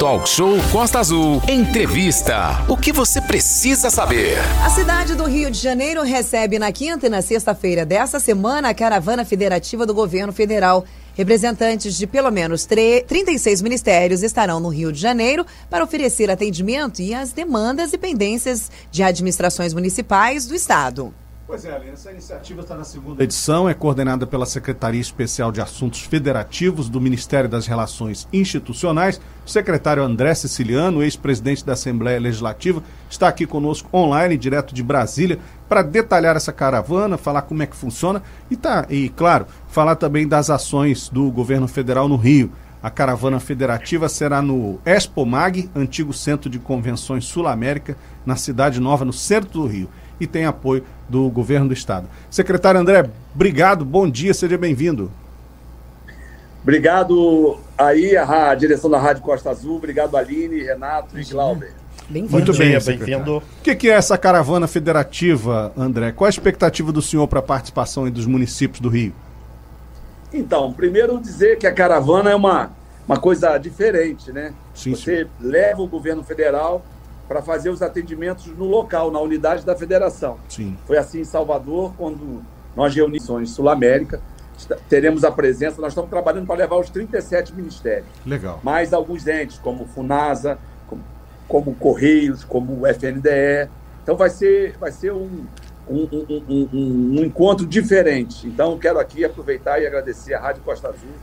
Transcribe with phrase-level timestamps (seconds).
[0.00, 1.42] Talk Show Costa Azul.
[1.46, 2.64] Entrevista.
[2.66, 4.38] O que você precisa saber?
[4.64, 8.74] A cidade do Rio de Janeiro recebe na quinta e na sexta-feira dessa semana a
[8.74, 10.86] caravana federativa do governo federal.
[11.14, 17.12] Representantes de pelo menos 36 ministérios estarão no Rio de Janeiro para oferecer atendimento e
[17.12, 21.12] as demandas e pendências de administrações municipais do Estado.
[21.50, 26.00] Pois é, essa iniciativa está na segunda edição, é coordenada pela Secretaria Especial de Assuntos
[26.00, 29.20] Federativos do Ministério das Relações Institucionais.
[29.44, 32.80] O secretário André Siciliano, ex-presidente da Assembleia Legislativa,
[33.10, 37.74] está aqui conosco online, direto de Brasília, para detalhar essa caravana, falar como é que
[37.74, 42.52] funciona e, tá, e, claro, falar também das ações do governo federal no Rio.
[42.80, 49.12] A caravana federativa será no Expomag, antigo Centro de Convenções Sul-América, na Cidade Nova, no
[49.12, 52.08] centro do Rio e tem apoio do governo do estado.
[52.30, 55.10] Secretário André, obrigado, bom dia, seja bem-vindo.
[56.62, 61.72] Obrigado aí a, a, direção da Rádio Costa Azul, obrigado Aline, Renato e Glauber.
[62.08, 62.32] Bem-vindo.
[62.32, 63.38] Muito bem, bem-vindo.
[63.38, 66.12] O que, que, é essa caravana federativa, André?
[66.12, 69.14] Qual a expectativa do senhor para a participação dos municípios do Rio?
[70.32, 72.72] Então, primeiro dizer que a caravana é uma,
[73.06, 74.52] uma coisa diferente, né?
[74.74, 75.30] Sim, Você sim.
[75.40, 76.84] leva o governo federal
[77.30, 80.36] para fazer os atendimentos no local, na unidade da federação.
[80.48, 80.76] Sim.
[80.84, 82.42] Foi assim em Salvador, quando
[82.74, 84.20] nós reunimos Sul América,
[84.88, 88.08] teremos a presença, nós estamos trabalhando para levar os 37 ministérios.
[88.26, 88.58] Legal.
[88.64, 90.58] Mais alguns entes, como FUNASA,
[90.88, 91.02] como,
[91.46, 93.70] como Correios, como o FNDE.
[94.02, 95.46] Então vai ser, vai ser um,
[95.88, 98.44] um, um, um, um encontro diferente.
[98.48, 101.14] Então quero aqui aproveitar e agradecer a Rádio Costa Azul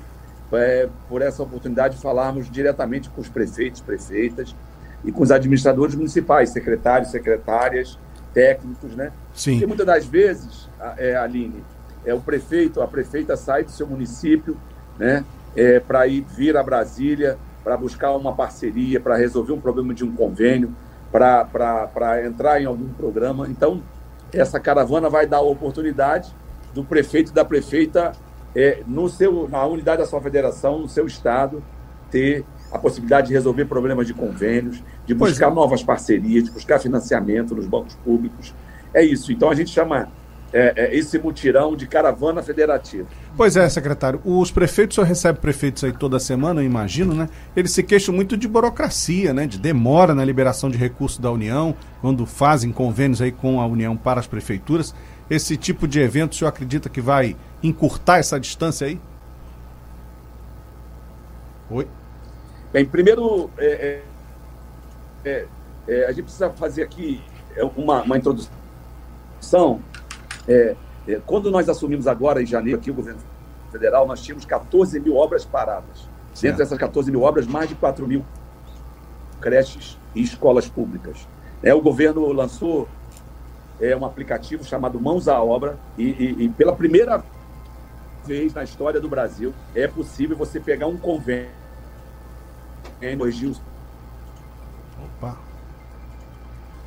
[0.54, 4.56] é, por essa oportunidade de falarmos diretamente com os prefeitos, prefeitas,
[5.04, 7.98] e com os administradores municipais, secretários, secretárias,
[8.34, 9.12] técnicos, né?
[9.34, 9.54] Sim.
[9.54, 11.64] Porque muitas das vezes, é, Aline,
[12.06, 14.58] é o prefeito, a prefeita sai do seu município,
[14.98, 15.24] né?
[15.56, 20.04] É, para ir vir a Brasília, para buscar uma parceria, para resolver um problema de
[20.04, 20.74] um convênio,
[21.12, 23.48] para entrar em algum programa.
[23.50, 23.82] Então,
[24.32, 26.34] essa caravana vai dar a oportunidade
[26.74, 28.12] do prefeito e da prefeita,
[28.56, 31.64] é, no seu, na unidade da sua federação, no seu estado,
[32.12, 35.54] ter a possibilidade de resolver problemas de convênios, de buscar é.
[35.54, 38.54] novas parcerias, de buscar financiamento nos bancos públicos.
[38.94, 39.32] É isso.
[39.32, 40.10] Então a gente chama
[40.54, 43.08] é, é, esse mutirão de caravana federativa.
[43.36, 44.22] Pois é, secretário.
[44.24, 47.30] Os prefeitos, só recebe prefeitos aí toda semana, eu imagino, né?
[47.56, 49.46] Eles se queixam muito de burocracia, né?
[49.46, 53.96] De demora na liberação de recursos da União, quando fazem convênios aí com a União
[53.96, 54.96] para as prefeituras.
[55.30, 59.00] Esse tipo de evento, o senhor acredita que vai encurtar essa distância aí?
[61.70, 61.88] Oi?
[62.72, 64.02] Bem, primeiro, é,
[65.24, 65.48] é, é,
[65.88, 67.24] é, a gente precisa fazer aqui
[67.56, 69.82] é, uma, uma introdução.
[70.48, 70.76] É,
[71.26, 73.22] quando nós assumimos agora, em janeiro, aqui o governo
[73.72, 76.10] federal, nós tínhamos 14 mil obras paradas.
[76.34, 76.42] Certo.
[76.42, 78.26] Dentro dessas 14 mil obras, mais de 4 mil
[79.40, 81.26] creches e escolas públicas.
[81.64, 82.88] É, o governo lançou
[83.80, 87.24] é, um aplicativo chamado Mãos à Obra e, e, e pela primeira
[88.26, 91.50] vez na história do Brasil é possível você pegar um convênio
[93.18, 93.56] corrigir
[95.18, 95.38] Opa.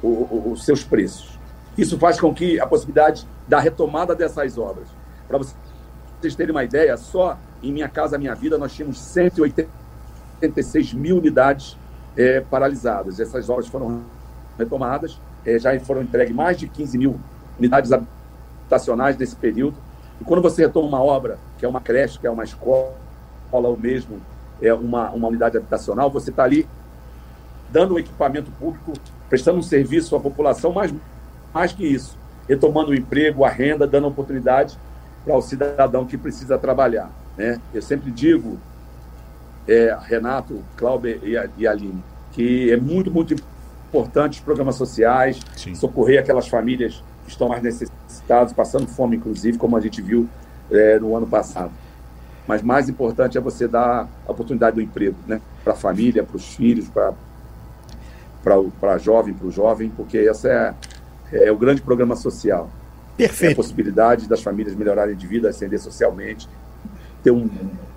[0.02, 1.38] O, o, os seus preços.
[1.76, 4.88] Isso faz com que a possibilidade da retomada dessas obras.
[5.28, 11.18] Para vocês terem uma ideia, só em Minha Casa Minha Vida nós tínhamos 186 mil
[11.18, 11.76] unidades
[12.16, 13.20] é, paralisadas.
[13.20, 14.02] Essas obras foram
[14.58, 17.20] retomadas, é, já foram entregues mais de 15 mil
[17.58, 19.76] unidades habitacionais nesse período.
[20.20, 22.94] E quando você retoma uma obra, que é uma creche, que é uma escola,
[23.52, 24.20] ou mesmo
[24.62, 26.66] é, uma, uma unidade habitacional, você está ali
[27.70, 28.92] dando um equipamento público,
[29.28, 30.92] prestando um serviço à população, mas
[31.54, 32.16] mais que isso,
[32.48, 34.78] retomando o emprego, a renda, dando oportunidade
[35.24, 37.10] para o cidadão que precisa trabalhar.
[37.36, 37.60] Né?
[37.72, 38.58] Eu sempre digo,
[39.68, 43.34] é, Renato, Cláudio e, e Aline, que é muito, muito
[43.88, 45.74] importante os programas sociais, Sim.
[45.74, 50.28] socorrer aquelas famílias que estão mais necessitadas, passando fome, inclusive, como a gente viu
[50.70, 51.72] é, no ano passado
[52.50, 55.40] mas mais importante é você dar a oportunidade do emprego, né?
[55.62, 57.12] Para a família, para os filhos, para
[58.42, 60.74] para jovem, para o jovem, porque esse é,
[61.30, 62.68] é o grande programa social.
[63.16, 63.50] Perfeito.
[63.50, 66.48] É a possibilidade das famílias melhorarem de vida, ascender socialmente,
[67.22, 67.48] ter um,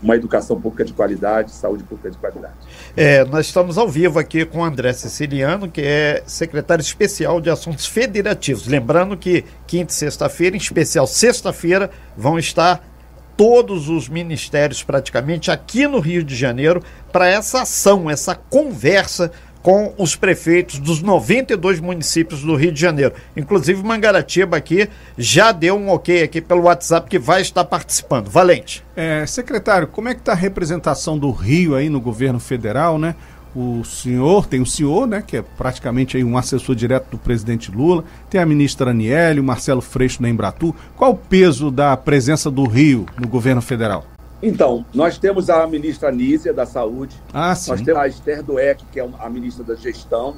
[0.04, 2.54] uma educação pública de qualidade, saúde pública de qualidade.
[2.96, 7.50] É, nós estamos ao vivo aqui com o André Siciliano, que é secretário especial de
[7.50, 8.68] Assuntos Federativos.
[8.68, 12.93] Lembrando que quinta e sexta-feira, em especial sexta-feira, vão estar
[13.36, 19.32] todos os ministérios praticamente aqui no Rio de Janeiro para essa ação, essa conversa
[19.64, 23.14] com os prefeitos dos 92 municípios do Rio de Janeiro.
[23.36, 28.30] Inclusive Mangaratiba aqui já deu um ok aqui pelo WhatsApp que vai estar participando.
[28.30, 28.84] Valente.
[28.94, 33.16] É, secretário, como é que está a representação do Rio aí no governo federal, né?
[33.56, 37.72] O senhor, tem o senhor, né, que é praticamente aí um assessor direto do presidente
[37.72, 40.76] Lula, tem a ministra Aniele, o Marcelo Freixo na Embratu.
[40.96, 44.06] Qual o peso da presença do Rio no governo federal?
[44.42, 47.16] Então, nós temos a ministra Nízia, da Saúde.
[47.34, 47.72] Ah, sim.
[47.72, 50.36] Nós temos a Esther Dueck, que é a ministra da Gestão.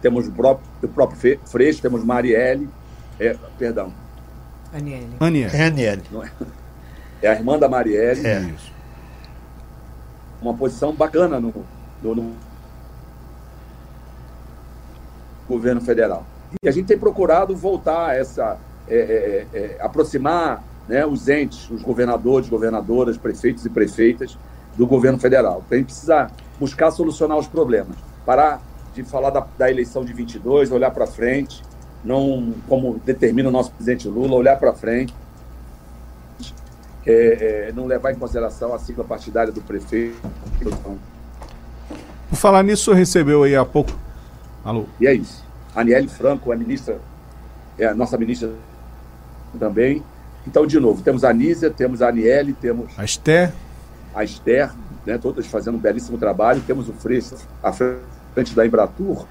[0.00, 2.68] Temos o próprio, o próprio Freixo, temos Marielle.
[3.18, 3.92] É, perdão.
[4.72, 5.16] Aniele.
[5.18, 5.56] Aniele.
[5.56, 6.02] É Aniele.
[6.12, 7.26] É.
[7.26, 8.24] é a irmã da Marielle.
[8.24, 8.40] É.
[8.40, 8.72] Isso.
[10.40, 11.52] Uma posição bacana no,
[12.12, 12.32] no
[15.48, 16.26] governo federal.
[16.60, 18.58] E a gente tem procurado voltar a essa.
[18.86, 24.36] É, é, é, aproximar né, os entes, os governadores, governadoras, prefeitos e prefeitas
[24.76, 25.62] do governo federal.
[25.64, 27.96] Então, a gente precisa buscar solucionar os problemas.
[28.26, 28.60] Parar
[28.94, 31.62] de falar da, da eleição de 22, olhar para frente,
[32.04, 35.14] não como determina o nosso presidente Lula, olhar para frente,
[37.06, 40.16] é, é, não levar em consideração a sigla partidária do prefeito.
[42.34, 43.92] Por falar nisso, recebeu aí há pouco.
[44.64, 44.86] Alô?
[45.00, 45.44] E é isso.
[45.72, 46.98] Aniele Franco, a ministra,
[47.78, 48.50] é a nossa ministra
[49.56, 50.02] também.
[50.44, 53.52] Então, de novo, temos a Anísia, temos a Aniele, temos A Esther.
[54.12, 54.72] a Esther,
[55.06, 56.60] né, todas fazendo um belíssimo trabalho.
[56.66, 59.28] Temos o Freixo à frente da Embratur.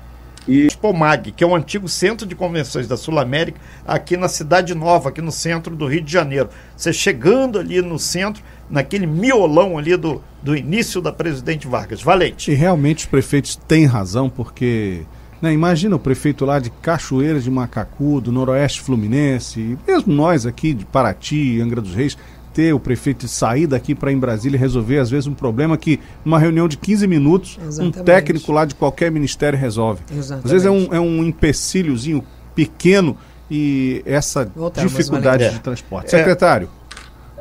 [0.48, 4.76] E Expomag, que é o antigo centro de convenções da Sul América, aqui na Cidade
[4.76, 6.50] Nova, aqui no centro do Rio de Janeiro.
[6.76, 12.02] Você chegando ali no centro, naquele miolão ali do, do início da Presidente Vargas.
[12.02, 12.52] Valente.
[12.52, 15.04] E realmente os prefeitos têm razão, porque
[15.42, 20.74] né, imagina o prefeito lá de Cachoeiras de Macacu, do Noroeste Fluminense, mesmo nós aqui
[20.74, 22.18] de Paraty, Angra dos Reis,
[22.54, 25.76] ter o prefeito sair daqui para ir em Brasília e resolver, às vezes, um problema
[25.78, 28.00] que uma reunião de 15 minutos, Exatamente.
[28.00, 30.02] um técnico lá de qualquer ministério resolve.
[30.12, 30.46] Exatamente.
[30.46, 32.24] Às vezes é um, é um empecilhozinho
[32.56, 33.18] pequeno
[33.50, 35.52] e essa Voltamos, dificuldade Valéria.
[35.52, 36.08] de transporte.
[36.08, 36.18] É.
[36.18, 36.70] Secretário,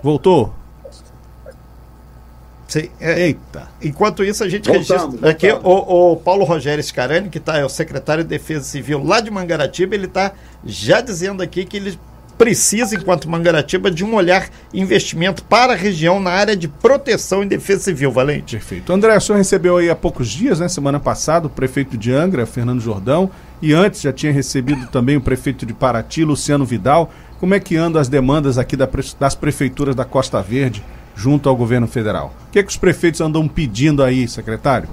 [0.03, 0.55] voltou?
[2.67, 3.69] Sim, é, Eita.
[3.83, 5.89] Enquanto isso, a gente Voltamos, registra aqui voltamos.
[5.89, 9.31] o, o Paulo Rogério Scarani, que tá, é o secretário de Defesa Civil lá de
[9.31, 10.33] Mangaratiba, ele está
[10.65, 11.99] já dizendo aqui que ele
[12.37, 17.47] precisa, enquanto Mangaratiba, de um olhar investimento para a região na área de proteção e
[17.47, 18.57] defesa civil, Valente.
[18.57, 18.93] Perfeito.
[18.93, 20.69] André, o senhor recebeu aí há poucos dias, né?
[20.69, 23.31] Semana passada, o prefeito de Angra, Fernando Jordão,
[23.61, 27.13] e antes já tinha recebido também o prefeito de Paraty, Luciano Vidal.
[27.39, 30.83] Como é que andam as demandas aqui das prefeituras da Costa Verde
[31.15, 32.35] junto ao governo federal?
[32.49, 34.89] O que, é que os prefeitos andam pedindo aí, secretário?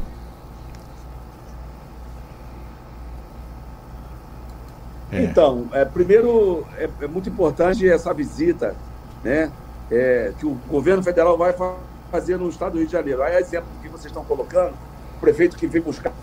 [5.12, 5.24] É.
[5.24, 8.76] Então, é, primeiro, é, é muito importante essa visita
[9.24, 9.52] né,
[9.90, 11.76] é, que o governo federal vai fa-
[12.12, 13.24] fazer no estado do Rio de Janeiro.
[13.24, 14.74] Aí, exemplo que vocês estão colocando,
[15.18, 16.14] o prefeito que vem buscar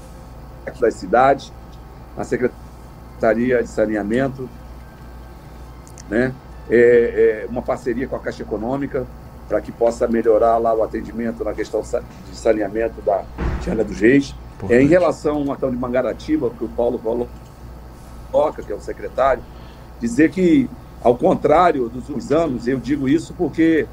[0.81, 1.53] das cidades,
[2.17, 4.49] a Secretaria de Saneamento,
[6.09, 6.33] né,
[6.69, 9.06] é, é, uma parceria com a Caixa Econômica
[9.49, 13.25] para que possa melhorar lá o atendimento na questão de saneamento da
[13.62, 14.35] Tiana dos Reis.
[14.69, 17.29] É, em relação ao Atão de Mangaratiba, que o Paulo falou,
[18.31, 19.43] Toca, que é o secretário,
[20.00, 20.69] dizer que,
[21.02, 23.87] ao contrário dos últimos anos, eu digo isso porque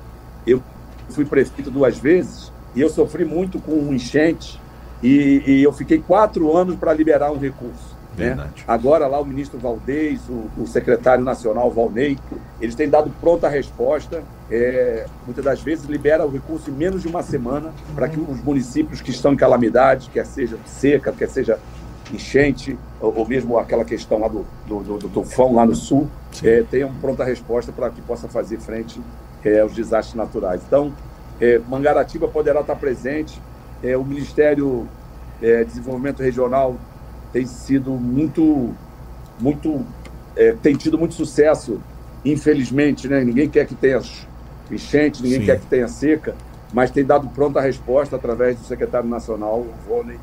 [0.46, 0.62] eu
[1.10, 4.60] fui prefeito duas vezes e eu sofri muito com um enchente
[5.02, 7.94] e, e eu fiquei quatro anos para liberar um recurso.
[8.36, 8.50] né?
[8.68, 12.18] Agora lá o ministro Valdez, o, o secretário nacional Valnei,
[12.62, 14.24] eles têm dado pronta resposta.
[14.52, 18.44] é, muitas das vezes libera o recurso em menos de uma semana para que os
[18.44, 21.60] municípios que estão em calamidade, quer seja seca, quer seja
[22.12, 26.10] enchente, ou, ou mesmo aquela questão lá do, do, do, do tufão lá no sul,
[26.44, 29.00] é, tenham pronta resposta para que possa fazer frente
[29.44, 30.62] é, aos desastres naturais.
[30.66, 30.92] Então,
[31.40, 33.40] é, Mangaratiba poderá estar presente,
[33.84, 34.88] é, o Ministério
[35.42, 36.78] é, de Desenvolvimento Regional
[37.32, 38.74] tem sido muito,
[39.40, 39.86] muito,
[40.36, 41.82] é, tem tido muito sucesso,
[42.24, 43.24] infelizmente, né?
[43.24, 44.00] Ninguém quer que tenha
[44.72, 45.46] enchente, ninguém Sim.
[45.46, 46.36] quer que tenha seca,
[46.72, 50.18] mas tem dado pronta resposta através do secretário nacional, o Vônei,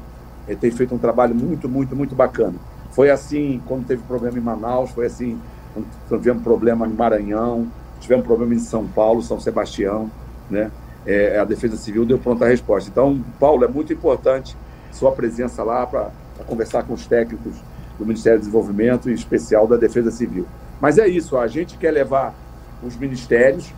[0.57, 2.55] tem feito um trabalho muito, muito, muito bacana.
[2.91, 5.39] Foi assim quando teve problema em Manaus, foi assim
[5.73, 7.69] quando tivemos problema em Maranhão,
[8.01, 10.11] tivemos problema em São Paulo, São Sebastião,
[10.51, 10.71] né?
[11.07, 12.91] É, a Defesa Civil deu pronta resposta.
[12.91, 14.57] Então, Paulo, é muito importante
[14.93, 16.11] sua presença lá para
[16.47, 17.55] conversar com os técnicos
[17.99, 20.47] do Ministério do Desenvolvimento em especial da Defesa Civil.
[20.81, 22.35] Mas é isso, a gente quer levar
[22.83, 23.73] os ministérios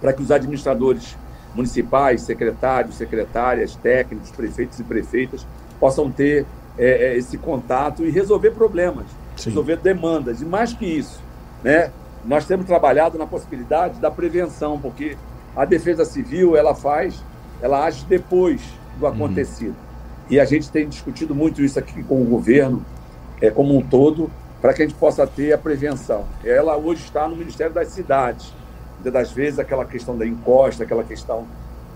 [0.00, 1.16] para que os administradores
[1.54, 5.46] municipais, secretários, secretárias, técnicos, prefeitos e prefeitas
[5.80, 6.46] possam ter
[6.78, 9.06] é, é, esse contato e resolver problemas,
[9.36, 9.50] Sim.
[9.50, 10.40] resolver demandas.
[10.40, 11.20] E mais que isso,
[11.64, 11.90] né,
[12.24, 15.16] nós temos trabalhado na possibilidade da prevenção, porque
[15.56, 17.24] a defesa civil ela faz,
[17.60, 18.60] ela age depois
[18.98, 19.74] do acontecido.
[20.28, 22.84] E a gente tem discutido muito isso aqui com o governo,
[23.40, 26.24] é, como um todo, para que a gente possa ter a prevenção.
[26.44, 28.52] Ela hoje está no Ministério das Cidades.
[28.94, 31.46] Muitas das vezes aquela questão da encosta, aquela questão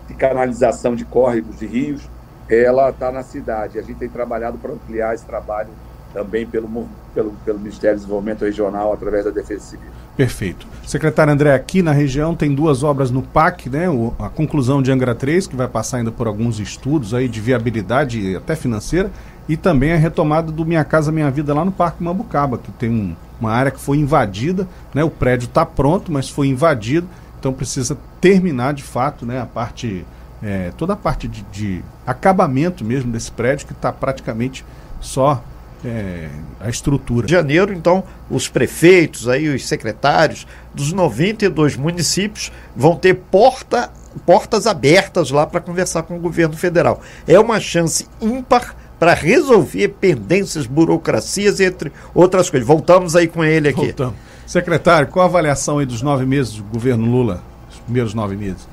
[0.09, 2.09] de canalização de córregos, de rios,
[2.49, 3.79] ela está na cidade.
[3.79, 5.71] A gente tem trabalhado para ampliar esse trabalho
[6.13, 9.91] também pelo, pelo, pelo Ministério do Desenvolvimento Regional através da Defesa Civil.
[10.17, 10.65] Perfeito.
[10.87, 13.91] Secretário André, aqui na região tem duas obras no PAC, né?
[13.91, 17.41] O, a conclusão de Angra 3, que vai passar ainda por alguns estudos aí de
[17.41, 19.11] viabilidade até financeira,
[19.49, 22.89] e também a retomada do Minha Casa Minha Vida lá no Parque Mambucaba, que tem
[22.89, 25.03] um, uma área que foi invadida, né?
[25.03, 27.09] O prédio está pronto, mas foi invadido,
[27.41, 29.41] então precisa terminar de fato, né?
[29.41, 30.07] A parte,
[30.45, 34.63] é, toda a parte de, de acabamento mesmo desse prédio que está praticamente
[35.01, 35.43] só
[35.83, 36.29] é,
[36.61, 37.27] a estrutura.
[37.27, 43.91] De janeiro, então, os prefeitos, aí, os secretários dos 92 municípios vão ter porta,
[44.27, 47.01] portas abertas lá para conversar com o governo federal.
[47.27, 52.67] É uma chance ímpar para resolver pendências, burocracias, entre outras coisas.
[52.67, 53.87] Voltamos aí com ele aqui.
[53.87, 54.15] Voltamos.
[54.47, 57.43] Secretário, qual a avaliação aí dos nove meses do governo Lula?
[57.71, 58.69] Os primeiros nove meses.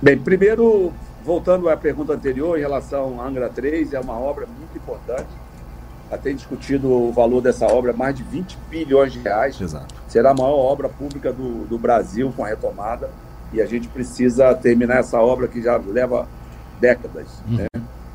[0.00, 0.92] Bem, primeiro,
[1.24, 5.28] voltando à pergunta anterior em relação à Angra 3, é uma obra muito importante
[6.16, 9.60] tem discutido o valor dessa obra, mais de 20 bilhões de reais.
[9.60, 9.94] Exato.
[10.06, 13.10] Será a maior obra pública do, do Brasil com a retomada
[13.52, 16.26] e a gente precisa terminar essa obra que já leva
[16.80, 17.26] décadas.
[17.46, 17.56] Uhum.
[17.56, 17.66] Né?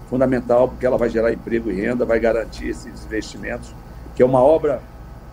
[0.09, 3.73] Fundamental porque ela vai gerar emprego e renda, vai garantir esses investimentos,
[4.15, 4.81] que é uma obra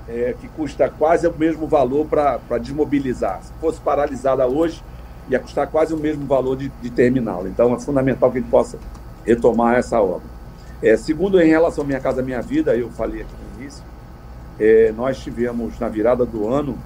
[0.09, 3.41] é, que custa quase o mesmo valor para desmobilizar.
[3.43, 4.83] Se fosse paralisada hoje,
[5.31, 7.49] ia custar quase o mesmo valor de, de terminá-la.
[7.49, 8.79] Então é fundamental que a gente possa
[9.25, 10.29] retomar essa obra.
[10.83, 13.85] É, segundo, em relação à Minha Casa Minha Vida, eu falei aqui no início,
[14.59, 16.77] é, nós tivemos, na virada do ano,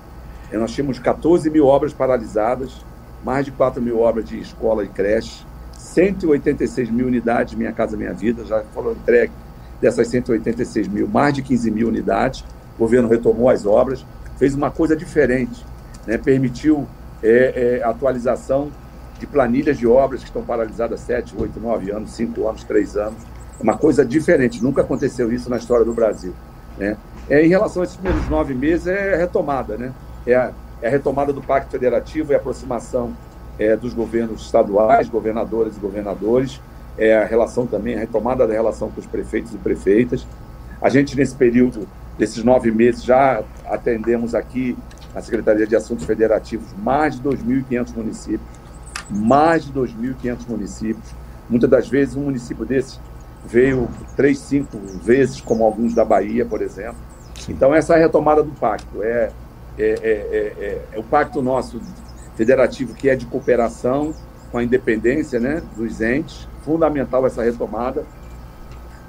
[0.53, 2.85] é, nós tínhamos 14 mil obras paralisadas,
[3.25, 5.45] mais de 4 mil obras de escola e creche,
[5.79, 9.33] 186 mil unidades Minha Casa Minha Vida, já foram entregue
[9.81, 12.45] dessas 186 mil, mais de 15 mil unidades,
[12.77, 14.05] o governo retomou as obras,
[14.37, 15.65] fez uma coisa diferente,
[16.07, 16.87] né, permitiu
[17.25, 18.71] é, é, atualização
[19.19, 23.19] de planilhas de obras que estão paralisadas 7, 8, 9 anos, 5 anos, 3 anos,
[23.59, 26.35] uma coisa diferente, nunca aconteceu isso na história do Brasil.
[26.77, 26.97] Né?
[27.31, 29.93] É, em relação a esses primeiros nove meses, é retomada, né?
[30.27, 30.53] É a,
[30.83, 33.17] é a retomada do Pacto Federativo e a aproximação
[33.59, 36.61] é, dos governos estaduais, governadores e governadores,
[36.99, 40.27] é a relação também, a retomada da relação com os prefeitos e prefeitas.
[40.83, 41.89] A gente, nesse período,
[42.19, 44.77] desses nove meses, já atendemos aqui
[45.15, 48.49] na Secretaria de Assuntos Federativos mais de 2.500 municípios,
[49.09, 51.15] mais de 2.500 municípios.
[51.49, 52.99] Muitas das vezes, um município desse
[53.47, 56.97] veio três, cinco vezes, como alguns da Bahia, por exemplo.
[57.49, 59.03] Então, essa é a retomada do pacto.
[59.03, 59.31] É,
[59.79, 61.81] é, é, é, o pacto nosso
[62.37, 64.15] federativo que é de cooperação
[64.51, 66.49] com a independência né, dos entes.
[66.63, 68.05] Fundamental essa retomada.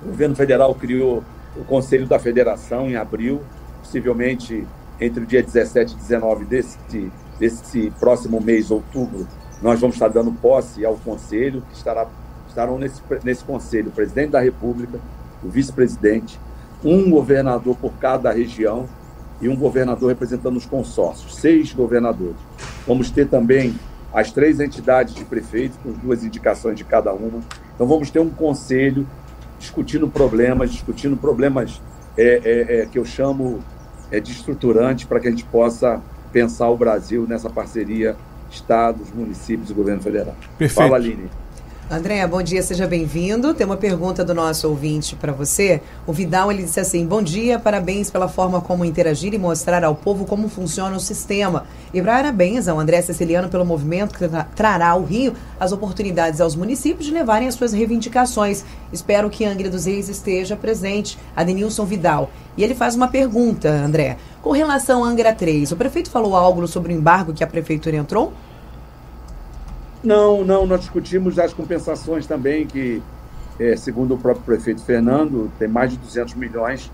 [0.04, 1.24] O governo federal criou
[1.56, 3.42] o Conselho da Federação em abril,
[3.82, 4.68] possivelmente
[5.00, 6.78] entre o dia 17 e 19 desse,
[7.40, 9.28] desse próximo mês, outubro,
[9.62, 12.08] nós vamos estar dando posse ao Conselho, que estará
[12.56, 14.98] estarão nesse, nesse conselho o presidente da República,
[15.44, 16.40] o vice-presidente,
[16.84, 18.88] um governador por cada região
[19.42, 22.38] e um governador representando os consórcios, seis governadores.
[22.88, 23.76] Vamos ter também
[24.14, 27.42] as três entidades de prefeitos, com duas indicações de cada uma.
[27.74, 29.06] Então, vamos ter um conselho
[29.60, 31.82] discutindo problemas, discutindo problemas
[32.18, 33.60] é, é, é, que eu chamo
[34.12, 38.16] é, de estruturante para que a gente possa pensar o Brasil nessa parceria
[38.50, 40.36] Estados, municípios e governo federal.
[40.58, 40.74] Perfeito.
[40.74, 41.30] Fala, Aline.
[41.88, 43.54] André, bom dia, seja bem-vindo.
[43.54, 45.80] Tem uma pergunta do nosso ouvinte para você.
[46.08, 49.94] O Vidal ele disse assim: Bom dia, parabéns pela forma como interagir e mostrar ao
[49.94, 51.68] povo como funciona o sistema.
[51.94, 57.06] E parabéns ao André Ceciliano pelo movimento que trará ao Rio as oportunidades aos municípios
[57.06, 58.66] de levarem as suas reivindicações.
[58.92, 61.20] Espero que Angra dos Reis esteja presente.
[61.36, 62.32] Adenilson Vidal.
[62.58, 64.18] E ele faz uma pergunta, André.
[64.42, 67.96] Com relação a Angra 3, o prefeito falou algo sobre o embargo que a prefeitura
[67.96, 68.34] entrou?
[70.06, 73.02] Não, não, nós discutimos as compensações também, que,
[73.60, 76.92] é, segundo o próprio prefeito Fernando, tem mais de 200 milhões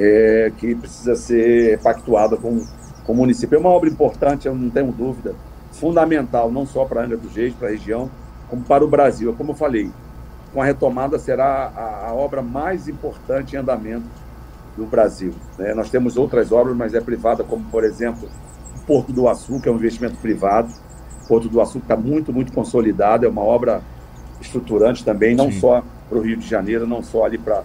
[0.00, 2.64] é, que precisa ser pactuada com,
[3.04, 3.56] com o município.
[3.56, 5.34] É uma obra importante, eu não tenho dúvida,
[5.70, 8.10] fundamental, não só para a Angra dos Reis, para a região,
[8.48, 9.34] como para o Brasil.
[9.36, 9.90] Como eu falei,
[10.54, 14.06] com a retomada será a, a obra mais importante em andamento
[14.78, 15.34] do Brasil.
[15.58, 15.74] Né?
[15.74, 18.30] Nós temos outras obras, mas é privada, como, por exemplo,
[18.74, 20.72] o Porto do Açúcar, é um investimento privado,
[21.28, 23.82] Porto do Açúcar está muito, muito consolidado, é uma obra
[24.40, 25.60] estruturante também, não Sim.
[25.60, 27.62] só para o Rio de Janeiro, não só ali para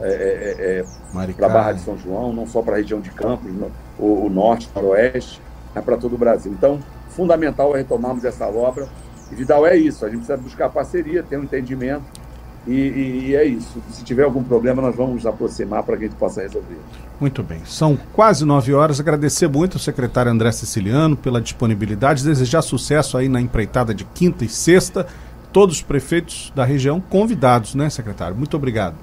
[0.00, 0.78] é, é,
[1.18, 3.70] é, é para Barra de São João, não só para a região de Campos, no,
[3.98, 5.40] o, o, norte, o noroeste,
[5.74, 6.52] é para todo o Brasil.
[6.52, 6.80] Então,
[7.10, 8.88] fundamental é retomarmos essa obra.
[9.30, 12.02] E Vidal é isso, a gente precisa buscar parceria, ter um entendimento
[12.66, 13.82] e, e, e, é isso.
[13.90, 16.78] Se tiver algum problema, nós vamos nos aproximar para que a gente possa resolver.
[17.20, 17.60] Muito bem.
[17.64, 19.00] São quase nove horas.
[19.00, 22.24] Agradecer muito ao secretário André Siciliano pela disponibilidade.
[22.24, 25.06] Desejar sucesso aí na empreitada de quinta e sexta.
[25.52, 28.36] todos os prefeitos da região convidados, né, secretário?
[28.36, 28.94] Muito obrigado.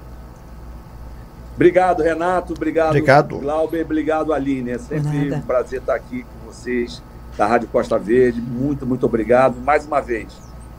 [1.54, 2.54] Obrigado, Renato.
[2.54, 3.38] Obrigado, obrigado.
[3.38, 3.84] Glauber.
[3.84, 4.70] Obrigado, Aline.
[4.70, 5.36] É sempre Nada.
[5.36, 7.02] um prazer estar aqui com vocês
[7.36, 8.40] da Rádio Costa Verde.
[8.40, 9.60] Muito, muito obrigado.
[9.60, 10.28] Mais uma vez,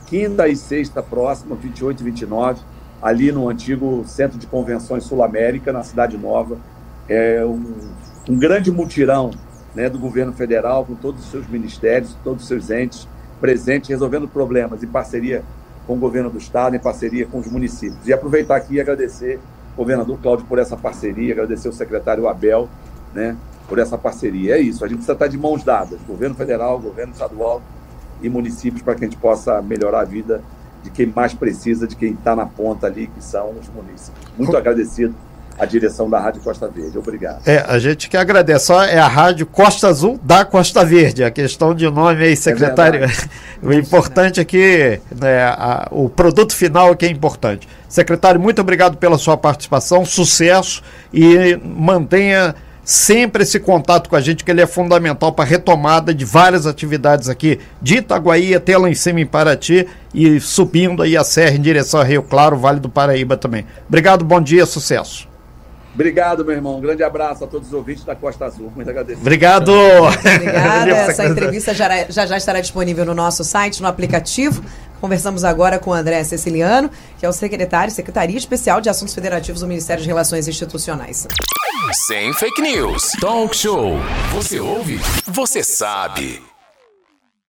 [0.07, 2.61] quinta e sexta próxima, 28 e 29,
[3.01, 6.57] ali no antigo Centro de Convenções Sul-América, na Cidade Nova.
[7.09, 7.73] É um,
[8.29, 9.31] um grande mutirão
[9.73, 13.07] né, do governo federal, com todos os seus ministérios, todos os seus entes
[13.39, 15.43] presentes, resolvendo problemas em parceria
[15.87, 18.07] com o governo do estado, em parceria com os municípios.
[18.07, 19.39] E aproveitar aqui e agradecer
[19.73, 22.69] o governador Cláudio por essa parceria, agradecer o secretário Abel,
[23.13, 23.35] né,
[23.67, 24.57] por essa parceria.
[24.57, 27.61] É isso, a gente precisa estar de mãos dadas, governo federal, governo estadual
[28.21, 30.43] e municípios, para que a gente possa melhorar a vida
[30.83, 34.25] de quem mais precisa, de quem está na ponta ali, que são os municípios.
[34.37, 35.15] Muito agradecido
[35.57, 36.97] à direção da Rádio Costa Verde.
[36.97, 37.47] Obrigado.
[37.47, 38.65] É, a gente que agradece.
[38.65, 41.23] Só é a Rádio Costa Azul da Costa Verde.
[41.23, 43.05] A questão de nome aí, secretário.
[43.05, 43.09] É
[43.61, 47.67] o importante aqui, né, a, o produto final que é importante.
[47.87, 50.81] Secretário, muito obrigado pela sua participação, sucesso
[51.13, 56.13] e mantenha sempre esse contato com a gente, que ele é fundamental para a retomada
[56.13, 61.15] de várias atividades aqui de Itaguaí até lá em cima em Paraty e subindo aí
[61.15, 63.65] a serra em direção a Rio Claro, Vale do Paraíba também.
[63.87, 65.29] Obrigado, bom dia, sucesso.
[65.93, 66.77] Obrigado, meu irmão.
[66.77, 68.71] Um grande abraço a todos os ouvintes da Costa Azul.
[68.73, 69.21] Muito agradecido.
[69.21, 69.73] Obrigado.
[69.73, 70.89] Obrigada.
[71.11, 74.63] Essa entrevista já, já, já estará disponível no nosso site, no aplicativo.
[75.01, 79.67] Conversamos agora com André Ceciliano, que é o secretário, Secretaria Especial de Assuntos Federativos do
[79.67, 81.27] Ministério de Relações Institucionais.
[82.05, 83.11] Sem fake news.
[83.19, 83.95] Talk show.
[84.31, 84.99] Você ouve?
[85.25, 86.50] Você sabe.